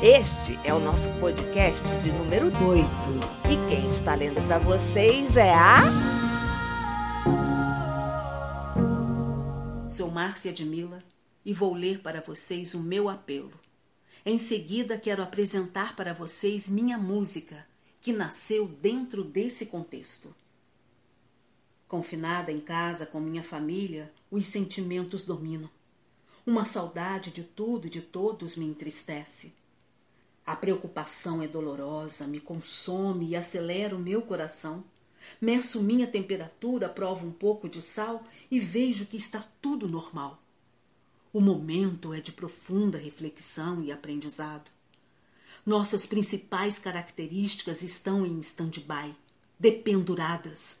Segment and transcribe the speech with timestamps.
[0.00, 2.86] Este é o nosso podcast de número 8.
[3.50, 5.82] E quem está lendo para vocês é a.
[9.84, 11.02] Sou Márcia de Mila
[11.44, 13.50] e vou ler para vocês o meu apelo.
[14.24, 17.66] Em seguida, quero apresentar para vocês minha música,
[18.00, 20.32] que nasceu dentro desse contexto.
[21.88, 25.68] Confinada em casa com minha família, os sentimentos dominam.
[26.46, 29.58] Uma saudade de tudo e de todos me entristece.
[30.48, 34.82] A preocupação é dolorosa, me consome e acelera o meu coração.
[35.38, 40.42] Meço minha temperatura, provo um pouco de sal e vejo que está tudo normal.
[41.34, 44.70] O momento é de profunda reflexão e aprendizado.
[45.66, 49.14] Nossas principais características estão em stand-by,
[49.60, 50.78] dependuradas.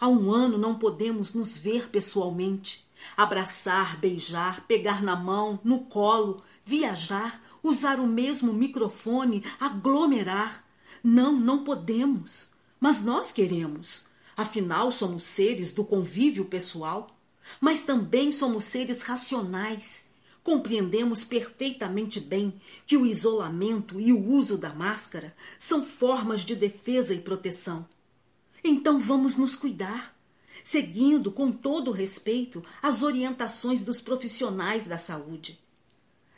[0.00, 6.42] Há um ano não podemos nos ver pessoalmente, abraçar, beijar, pegar na mão, no colo,
[6.64, 10.64] viajar, usar o mesmo microfone, aglomerar.
[11.02, 12.50] Não, não podemos.
[12.80, 14.06] Mas nós queremos.
[14.36, 17.16] Afinal, somos seres do convívio pessoal,
[17.60, 20.10] mas também somos seres racionais.
[20.42, 27.14] Compreendemos perfeitamente bem que o isolamento e o uso da máscara são formas de defesa
[27.14, 27.86] e proteção.
[28.64, 30.16] Então vamos nos cuidar,
[30.64, 35.61] seguindo com todo respeito as orientações dos profissionais da saúde.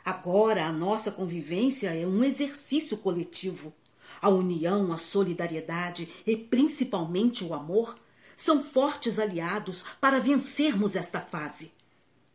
[0.05, 3.73] Agora a nossa convivência é um exercício coletivo
[4.21, 7.97] a união, a solidariedade e principalmente o amor
[8.35, 11.71] são fortes aliados para vencermos esta fase.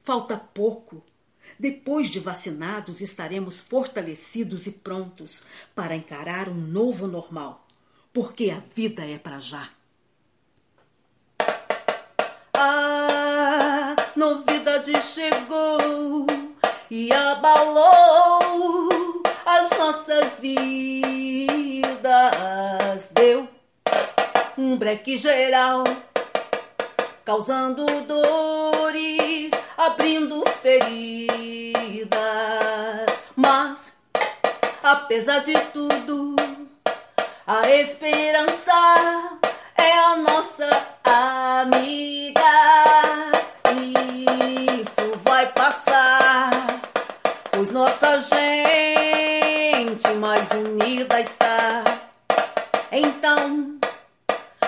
[0.00, 1.02] Falta pouco.
[1.58, 5.42] Depois de vacinados, estaremos fortalecidos e prontos
[5.74, 7.66] para encarar um novo normal,
[8.12, 9.68] porque a vida é para já.
[12.54, 16.26] A novidade chegou
[17.12, 18.90] abalou
[19.44, 20.70] as nossas vidas
[23.12, 23.48] deu
[24.56, 25.84] um breque geral,
[27.24, 31.80] causando dores, abrindo feridas.
[33.34, 33.96] Mas,
[34.82, 36.36] apesar de tudo,
[37.46, 39.38] a esperança
[39.76, 40.68] é a nossa
[50.20, 51.82] mais unida está.
[52.92, 53.78] Então,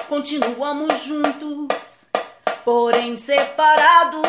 [0.09, 2.07] continuamos juntos,
[2.65, 4.23] porém separados,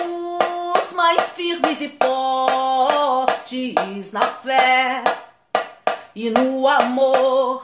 [0.93, 5.01] mais firmes e fortes na fé
[6.13, 7.61] e no amor,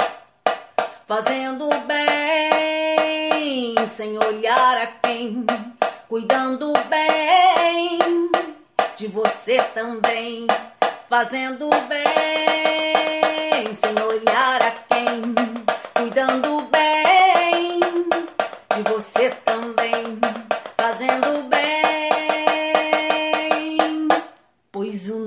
[1.06, 5.46] fazendo bem, sem olhar a quem,
[6.08, 8.00] cuidando bem
[8.96, 10.48] de você também,
[11.10, 12.89] fazendo bem,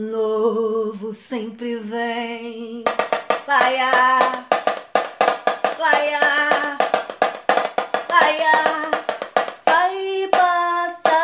[0.00, 2.84] novo sempre vem.
[3.46, 4.46] Laia,
[5.78, 6.78] laia,
[8.08, 8.52] laia,
[9.66, 11.22] vai passar,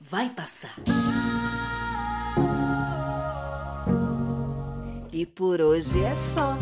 [0.00, 0.74] vai passar.
[5.12, 6.56] E por hoje é só.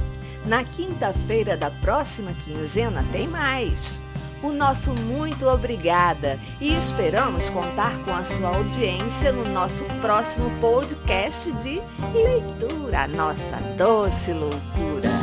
[0.47, 4.03] Na quinta-feira da próxima quinzena tem mais.
[4.45, 11.51] O nosso muito obrigada e esperamos contar com a sua audiência no nosso próximo podcast
[11.51, 11.81] de
[12.13, 15.14] leitura, nossa doce loucura.